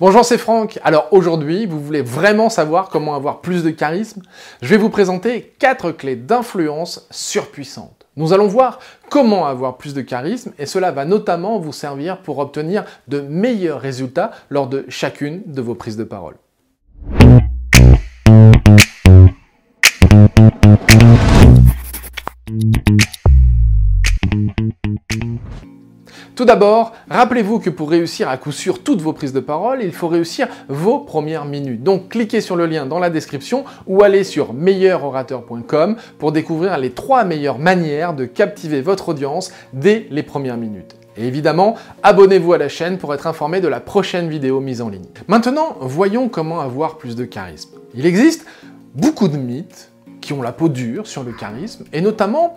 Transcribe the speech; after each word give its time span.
Bonjour, 0.00 0.24
c'est 0.24 0.38
Franck. 0.38 0.78
Alors 0.84 1.08
aujourd'hui, 1.10 1.66
vous 1.66 1.80
voulez 1.80 2.02
vraiment 2.02 2.50
savoir 2.50 2.88
comment 2.88 3.16
avoir 3.16 3.40
plus 3.40 3.64
de 3.64 3.70
charisme? 3.70 4.22
Je 4.62 4.68
vais 4.68 4.76
vous 4.76 4.90
présenter 4.90 5.52
4 5.58 5.90
clés 5.90 6.14
d'influence 6.14 7.08
surpuissantes. 7.10 8.06
Nous 8.16 8.32
allons 8.32 8.46
voir 8.46 8.78
comment 9.10 9.46
avoir 9.46 9.76
plus 9.76 9.94
de 9.94 10.00
charisme 10.02 10.52
et 10.56 10.66
cela 10.66 10.92
va 10.92 11.04
notamment 11.04 11.58
vous 11.58 11.72
servir 11.72 12.18
pour 12.18 12.38
obtenir 12.38 12.84
de 13.08 13.20
meilleurs 13.20 13.80
résultats 13.80 14.30
lors 14.50 14.68
de 14.68 14.84
chacune 14.88 15.42
de 15.46 15.62
vos 15.62 15.74
prises 15.74 15.96
de 15.96 16.04
parole. 16.04 16.36
Tout 26.38 26.44
d'abord, 26.44 26.92
rappelez-vous 27.10 27.58
que 27.58 27.68
pour 27.68 27.90
réussir 27.90 28.28
à 28.28 28.36
coup 28.36 28.52
sûr 28.52 28.84
toutes 28.84 29.02
vos 29.02 29.12
prises 29.12 29.32
de 29.32 29.40
parole, 29.40 29.82
il 29.82 29.90
faut 29.90 30.06
réussir 30.06 30.46
vos 30.68 31.00
premières 31.00 31.44
minutes. 31.44 31.82
Donc 31.82 32.10
cliquez 32.10 32.40
sur 32.40 32.54
le 32.54 32.66
lien 32.66 32.86
dans 32.86 33.00
la 33.00 33.10
description 33.10 33.64
ou 33.88 34.04
allez 34.04 34.22
sur 34.22 34.52
meilleurorateur.com 34.52 35.96
pour 36.16 36.30
découvrir 36.30 36.78
les 36.78 36.90
trois 36.90 37.24
meilleures 37.24 37.58
manières 37.58 38.14
de 38.14 38.24
captiver 38.24 38.82
votre 38.82 39.08
audience 39.08 39.50
dès 39.72 40.06
les 40.12 40.22
premières 40.22 40.56
minutes. 40.56 40.94
Et 41.16 41.26
évidemment, 41.26 41.74
abonnez-vous 42.04 42.52
à 42.52 42.58
la 42.58 42.68
chaîne 42.68 42.98
pour 42.98 43.12
être 43.14 43.26
informé 43.26 43.60
de 43.60 43.66
la 43.66 43.80
prochaine 43.80 44.28
vidéo 44.28 44.60
mise 44.60 44.80
en 44.80 44.90
ligne. 44.90 45.06
Maintenant, 45.26 45.76
voyons 45.80 46.28
comment 46.28 46.60
avoir 46.60 46.98
plus 46.98 47.16
de 47.16 47.24
charisme. 47.24 47.70
Il 47.96 48.06
existe 48.06 48.46
beaucoup 48.94 49.26
de 49.26 49.38
mythes 49.38 49.90
qui 50.20 50.34
ont 50.34 50.42
la 50.42 50.52
peau 50.52 50.68
dure 50.68 51.08
sur 51.08 51.24
le 51.24 51.32
charisme, 51.32 51.84
et 51.92 52.00
notamment 52.00 52.54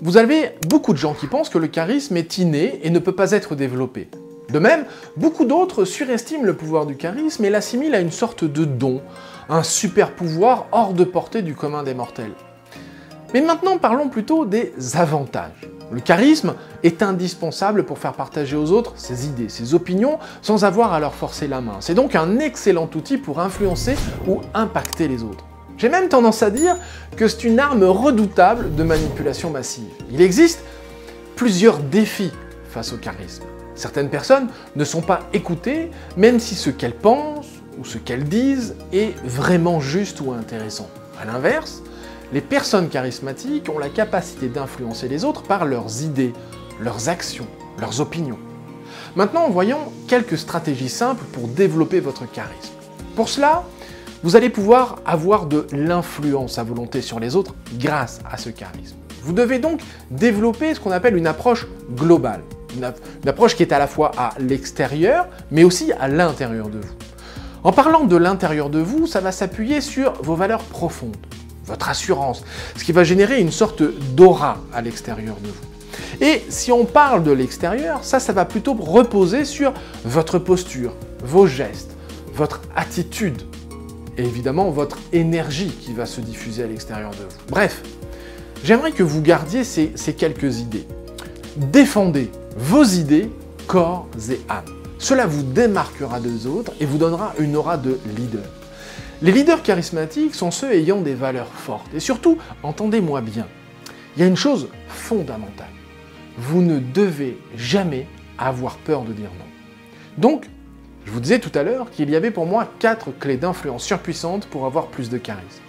vous 0.00 0.18
avez 0.18 0.52
beaucoup 0.68 0.92
de 0.92 0.98
gens 0.98 1.14
qui 1.14 1.26
pensent 1.26 1.48
que 1.48 1.58
le 1.58 1.68
charisme 1.68 2.16
est 2.16 2.38
inné 2.38 2.80
et 2.82 2.90
ne 2.90 2.98
peut 2.98 3.14
pas 3.14 3.30
être 3.30 3.54
développé. 3.54 4.08
De 4.50 4.58
même, 4.58 4.84
beaucoup 5.16 5.44
d'autres 5.44 5.84
surestiment 5.84 6.44
le 6.44 6.54
pouvoir 6.54 6.86
du 6.86 6.96
charisme 6.96 7.44
et 7.44 7.50
l'assimilent 7.50 7.94
à 7.94 8.00
une 8.00 8.12
sorte 8.12 8.44
de 8.44 8.64
don, 8.64 9.00
un 9.48 9.62
super 9.62 10.12
pouvoir 10.12 10.66
hors 10.70 10.92
de 10.92 11.04
portée 11.04 11.42
du 11.42 11.54
commun 11.54 11.82
des 11.82 11.94
mortels. 11.94 12.32
Mais 13.32 13.40
maintenant, 13.40 13.78
parlons 13.78 14.08
plutôt 14.08 14.44
des 14.44 14.72
avantages. 14.94 15.68
Le 15.90 16.00
charisme 16.00 16.54
est 16.82 17.02
indispensable 17.02 17.84
pour 17.84 17.98
faire 17.98 18.12
partager 18.12 18.56
aux 18.56 18.72
autres 18.72 18.92
ses 18.96 19.26
idées, 19.26 19.48
ses 19.48 19.74
opinions, 19.74 20.18
sans 20.42 20.64
avoir 20.64 20.92
à 20.92 21.00
leur 21.00 21.14
forcer 21.14 21.48
la 21.48 21.60
main. 21.60 21.76
C'est 21.80 21.94
donc 21.94 22.14
un 22.14 22.38
excellent 22.38 22.90
outil 22.94 23.18
pour 23.18 23.40
influencer 23.40 23.96
ou 24.28 24.40
impacter 24.52 25.08
les 25.08 25.22
autres. 25.22 25.44
J'ai 25.78 25.88
même 25.88 26.08
tendance 26.08 26.42
à 26.42 26.50
dire 26.50 26.76
que 27.16 27.28
c'est 27.28 27.44
une 27.44 27.58
arme 27.58 27.84
redoutable 27.84 28.74
de 28.74 28.82
manipulation 28.82 29.50
massive. 29.50 29.90
Il 30.10 30.22
existe 30.22 30.60
plusieurs 31.34 31.78
défis 31.78 32.32
face 32.70 32.92
au 32.92 32.96
charisme. 32.96 33.44
Certaines 33.74 34.08
personnes 34.08 34.48
ne 34.74 34.84
sont 34.84 35.02
pas 35.02 35.20
écoutées, 35.34 35.90
même 36.16 36.40
si 36.40 36.54
ce 36.54 36.70
qu'elles 36.70 36.94
pensent 36.94 37.46
ou 37.78 37.84
ce 37.84 37.98
qu'elles 37.98 38.24
disent 38.24 38.74
est 38.92 39.14
vraiment 39.24 39.80
juste 39.80 40.22
ou 40.22 40.32
intéressant. 40.32 40.88
A 41.20 41.26
l'inverse, 41.26 41.82
les 42.32 42.40
personnes 42.40 42.88
charismatiques 42.88 43.68
ont 43.68 43.78
la 43.78 43.90
capacité 43.90 44.48
d'influencer 44.48 45.08
les 45.08 45.24
autres 45.24 45.42
par 45.42 45.66
leurs 45.66 46.02
idées, 46.02 46.32
leurs 46.80 47.10
actions, 47.10 47.46
leurs 47.78 48.00
opinions. 48.00 48.38
Maintenant, 49.14 49.50
voyons 49.50 49.92
quelques 50.08 50.38
stratégies 50.38 50.88
simples 50.88 51.24
pour 51.32 51.48
développer 51.48 52.00
votre 52.00 52.30
charisme. 52.30 52.72
Pour 53.14 53.28
cela, 53.28 53.64
vous 54.22 54.36
allez 54.36 54.50
pouvoir 54.50 54.96
avoir 55.04 55.46
de 55.46 55.66
l'influence 55.72 56.58
à 56.58 56.64
volonté 56.64 57.02
sur 57.02 57.20
les 57.20 57.36
autres 57.36 57.54
grâce 57.78 58.20
à 58.30 58.36
ce 58.36 58.50
charisme. 58.50 58.96
Vous 59.22 59.32
devez 59.32 59.58
donc 59.58 59.80
développer 60.10 60.74
ce 60.74 60.80
qu'on 60.80 60.92
appelle 60.92 61.16
une 61.16 61.26
approche 61.26 61.66
globale, 61.94 62.42
une, 62.76 62.84
approche 63.28 63.56
qui 63.56 63.62
est 63.62 63.72
à 63.72 63.78
la 63.78 63.86
fois 63.86 64.12
à 64.16 64.32
l'extérieur, 64.38 65.26
mais 65.50 65.64
aussi 65.64 65.92
à 65.98 66.08
l'intérieur 66.08 66.68
de 66.68 66.78
vous. 66.78 66.94
En 67.64 67.72
parlant 67.72 68.04
de 68.04 68.16
l'intérieur 68.16 68.70
de 68.70 68.78
vous, 68.78 69.06
ça 69.06 69.20
va 69.20 69.32
s'appuyer 69.32 69.80
sur 69.80 70.12
vos 70.22 70.36
valeurs 70.36 70.62
profondes, 70.62 71.16
votre 71.64 71.88
assurance, 71.88 72.44
ce 72.76 72.84
qui 72.84 72.92
va 72.92 73.02
générer 73.02 73.40
une 73.40 73.50
sorte 73.50 73.82
d'aura 74.14 74.58
à 74.72 74.80
l'extérieur 74.80 75.36
de 75.42 75.48
vous. 75.48 76.24
Et 76.24 76.44
si 76.48 76.70
on 76.70 76.84
parle 76.84 77.24
de 77.24 77.32
l'extérieur, 77.32 78.04
ça, 78.04 78.20
ça 78.20 78.32
va 78.32 78.44
plutôt 78.44 78.74
reposer 78.74 79.44
sur 79.44 79.72
votre 80.04 80.38
posture, 80.38 80.92
vos 81.24 81.46
gestes, 81.46 81.96
votre 82.32 82.60
attitude, 82.76 83.42
et 84.18 84.22
évidemment 84.22 84.70
votre 84.70 84.98
énergie 85.12 85.70
qui 85.80 85.92
va 85.92 86.06
se 86.06 86.20
diffuser 86.20 86.62
à 86.62 86.66
l'extérieur 86.66 87.10
de 87.10 87.16
vous. 87.16 87.46
Bref, 87.48 87.82
j'aimerais 88.64 88.92
que 88.92 89.02
vous 89.02 89.22
gardiez 89.22 89.64
ces, 89.64 89.92
ces 89.94 90.14
quelques 90.14 90.60
idées. 90.60 90.86
Défendez 91.56 92.30
vos 92.56 92.84
idées 92.84 93.30
corps 93.66 94.08
et 94.30 94.40
âme. 94.48 94.64
Cela 94.98 95.26
vous 95.26 95.42
démarquera 95.42 96.20
des 96.20 96.46
autres 96.46 96.72
et 96.80 96.86
vous 96.86 96.98
donnera 96.98 97.34
une 97.38 97.56
aura 97.56 97.76
de 97.76 97.98
leader. 98.16 98.44
Les 99.22 99.32
leaders 99.32 99.62
charismatiques 99.62 100.34
sont 100.34 100.50
ceux 100.50 100.72
ayant 100.72 101.00
des 101.00 101.14
valeurs 101.14 101.48
fortes. 101.48 101.92
Et 101.94 102.00
surtout, 102.00 102.38
entendez-moi 102.62 103.20
bien, 103.20 103.46
il 104.16 104.20
y 104.20 104.22
a 104.24 104.28
une 104.28 104.36
chose 104.36 104.68
fondamentale. 104.88 105.66
Vous 106.38 106.62
ne 106.62 106.78
devez 106.78 107.38
jamais 107.56 108.06
avoir 108.38 108.76
peur 108.78 109.02
de 109.02 109.12
dire 109.12 109.30
non. 109.38 109.44
Donc, 110.18 110.46
je 111.06 111.12
vous 111.12 111.20
disais 111.20 111.38
tout 111.38 111.56
à 111.56 111.62
l'heure 111.62 111.90
qu'il 111.90 112.10
y 112.10 112.16
avait 112.16 112.32
pour 112.32 112.46
moi 112.46 112.68
quatre 112.80 113.12
clés 113.12 113.36
d'influence 113.36 113.84
surpuissantes 113.84 114.46
pour 114.46 114.66
avoir 114.66 114.88
plus 114.88 115.08
de 115.08 115.18
charisme. 115.18 115.62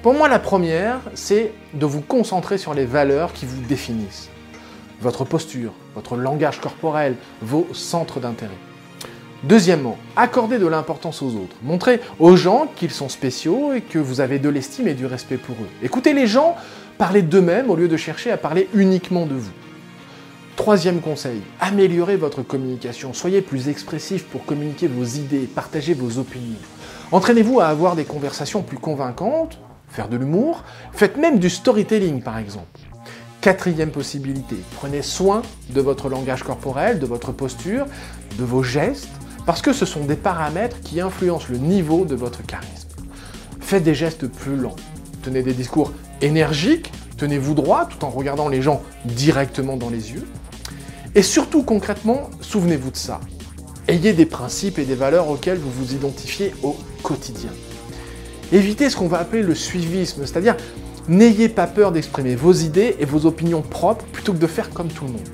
Pour 0.00 0.14
moi, 0.14 0.28
la 0.28 0.38
première, 0.38 1.00
c'est 1.14 1.52
de 1.74 1.84
vous 1.84 2.00
concentrer 2.00 2.56
sur 2.56 2.72
les 2.72 2.86
valeurs 2.86 3.32
qui 3.32 3.46
vous 3.46 3.60
définissent. 3.62 4.30
Votre 5.00 5.24
posture, 5.24 5.72
votre 5.94 6.16
langage 6.16 6.60
corporel, 6.60 7.16
vos 7.42 7.66
centres 7.72 8.20
d'intérêt. 8.20 8.56
Deuxièmement, 9.42 9.98
accordez 10.16 10.58
de 10.58 10.66
l'importance 10.66 11.20
aux 11.20 11.34
autres. 11.34 11.56
Montrez 11.62 12.00
aux 12.18 12.36
gens 12.36 12.68
qu'ils 12.76 12.90
sont 12.92 13.08
spéciaux 13.08 13.72
et 13.72 13.80
que 13.80 13.98
vous 13.98 14.20
avez 14.20 14.38
de 14.38 14.48
l'estime 14.48 14.86
et 14.86 14.94
du 14.94 15.06
respect 15.06 15.38
pour 15.38 15.56
eux. 15.56 15.68
Écoutez 15.82 16.12
les 16.12 16.26
gens 16.26 16.56
parler 16.96 17.22
d'eux-mêmes 17.22 17.70
au 17.70 17.76
lieu 17.76 17.88
de 17.88 17.96
chercher 17.96 18.30
à 18.30 18.36
parler 18.36 18.68
uniquement 18.72 19.26
de 19.26 19.34
vous. 19.34 19.52
Troisième 20.60 21.00
conseil, 21.00 21.40
améliorez 21.58 22.16
votre 22.16 22.42
communication. 22.42 23.14
Soyez 23.14 23.40
plus 23.40 23.70
expressif 23.70 24.26
pour 24.26 24.44
communiquer 24.44 24.88
vos 24.88 25.04
idées, 25.04 25.46
partager 25.46 25.94
vos 25.94 26.18
opinions. 26.18 26.58
Entraînez-vous 27.12 27.60
à 27.60 27.68
avoir 27.68 27.96
des 27.96 28.04
conversations 28.04 28.60
plus 28.60 28.76
convaincantes, 28.76 29.58
faire 29.88 30.10
de 30.10 30.18
l'humour, 30.18 30.62
faites 30.92 31.16
même 31.16 31.38
du 31.38 31.48
storytelling 31.48 32.20
par 32.20 32.36
exemple. 32.36 32.78
Quatrième 33.40 33.90
possibilité, 33.90 34.56
prenez 34.76 35.00
soin 35.00 35.40
de 35.70 35.80
votre 35.80 36.10
langage 36.10 36.42
corporel, 36.42 36.98
de 36.98 37.06
votre 37.06 37.32
posture, 37.32 37.86
de 38.38 38.44
vos 38.44 38.62
gestes, 38.62 39.08
parce 39.46 39.62
que 39.62 39.72
ce 39.72 39.86
sont 39.86 40.04
des 40.04 40.14
paramètres 40.14 40.78
qui 40.82 41.00
influencent 41.00 41.46
le 41.48 41.56
niveau 41.56 42.04
de 42.04 42.14
votre 42.14 42.44
charisme. 42.44 42.90
Faites 43.60 43.82
des 43.82 43.94
gestes 43.94 44.26
plus 44.26 44.56
lents, 44.56 44.76
tenez 45.22 45.42
des 45.42 45.54
discours 45.54 45.94
énergiques, 46.20 46.92
tenez-vous 47.16 47.54
droit 47.54 47.86
tout 47.86 48.04
en 48.04 48.10
regardant 48.10 48.50
les 48.50 48.60
gens 48.60 48.82
directement 49.06 49.78
dans 49.78 49.88
les 49.88 50.12
yeux, 50.12 50.26
et 51.14 51.22
surtout 51.22 51.62
concrètement, 51.62 52.30
souvenez-vous 52.40 52.90
de 52.90 52.96
ça. 52.96 53.20
Ayez 53.88 54.12
des 54.12 54.26
principes 54.26 54.78
et 54.78 54.84
des 54.84 54.94
valeurs 54.94 55.28
auxquelles 55.28 55.58
vous 55.58 55.70
vous 55.70 55.94
identifiez 55.94 56.54
au 56.62 56.76
quotidien. 57.02 57.50
Évitez 58.52 58.90
ce 58.90 58.96
qu'on 58.96 59.08
va 59.08 59.18
appeler 59.18 59.42
le 59.42 59.54
suivisme, 59.54 60.24
c'est-à-dire 60.24 60.56
n'ayez 61.08 61.48
pas 61.48 61.66
peur 61.66 61.90
d'exprimer 61.90 62.36
vos 62.36 62.52
idées 62.52 62.96
et 63.00 63.04
vos 63.04 63.26
opinions 63.26 63.62
propres 63.62 64.04
plutôt 64.06 64.32
que 64.32 64.38
de 64.38 64.46
faire 64.46 64.70
comme 64.70 64.88
tout 64.88 65.04
le 65.04 65.12
monde. 65.12 65.28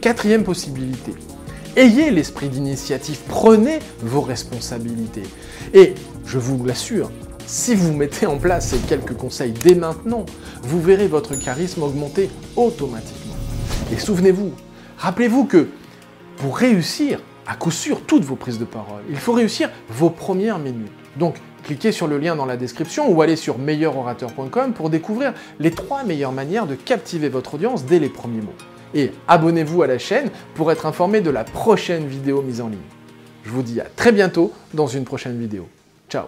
Quatrième 0.00 0.44
possibilité, 0.44 1.14
ayez 1.76 2.10
l'esprit 2.10 2.48
d'initiative, 2.48 3.18
prenez 3.28 3.78
vos 4.02 4.20
responsabilités. 4.20 5.24
Et 5.74 5.94
je 6.26 6.38
vous 6.38 6.64
l'assure, 6.64 7.10
si 7.46 7.74
vous 7.74 7.92
mettez 7.92 8.26
en 8.26 8.38
place 8.38 8.68
ces 8.68 8.78
quelques 8.78 9.16
conseils 9.16 9.52
dès 9.52 9.74
maintenant, 9.74 10.26
vous 10.62 10.80
verrez 10.82 11.08
votre 11.08 11.34
charisme 11.36 11.82
augmenter 11.82 12.30
automatiquement. 12.56 13.36
Et 13.92 13.98
souvenez-vous, 13.98 14.52
Rappelez-vous 14.98 15.44
que 15.44 15.68
pour 16.38 16.56
réussir 16.56 17.20
à 17.46 17.54
coup 17.54 17.70
sûr 17.70 18.02
toutes 18.02 18.24
vos 18.24 18.36
prises 18.36 18.58
de 18.58 18.64
parole, 18.64 19.02
il 19.08 19.16
faut 19.16 19.32
réussir 19.32 19.70
vos 19.88 20.10
premières 20.10 20.58
minutes. 20.58 20.92
Donc, 21.16 21.36
cliquez 21.62 21.92
sur 21.92 22.06
le 22.06 22.18
lien 22.18 22.36
dans 22.36 22.46
la 22.46 22.56
description 22.56 23.10
ou 23.10 23.22
allez 23.22 23.36
sur 23.36 23.58
meilleurorateur.com 23.58 24.72
pour 24.72 24.90
découvrir 24.90 25.34
les 25.58 25.70
trois 25.70 26.04
meilleures 26.04 26.32
manières 26.32 26.66
de 26.66 26.74
captiver 26.74 27.28
votre 27.28 27.54
audience 27.54 27.84
dès 27.84 27.98
les 27.98 28.08
premiers 28.08 28.42
mots. 28.42 28.54
Et 28.94 29.12
abonnez-vous 29.28 29.82
à 29.82 29.86
la 29.86 29.98
chaîne 29.98 30.30
pour 30.54 30.72
être 30.72 30.86
informé 30.86 31.20
de 31.20 31.30
la 31.30 31.44
prochaine 31.44 32.06
vidéo 32.06 32.42
mise 32.42 32.60
en 32.60 32.68
ligne. 32.68 32.78
Je 33.44 33.50
vous 33.50 33.62
dis 33.62 33.80
à 33.80 33.84
très 33.84 34.12
bientôt 34.12 34.52
dans 34.74 34.86
une 34.86 35.04
prochaine 35.04 35.38
vidéo. 35.38 35.68
Ciao 36.08 36.26